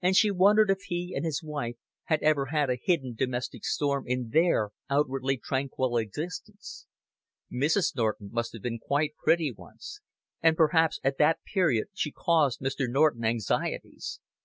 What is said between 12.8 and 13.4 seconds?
Norton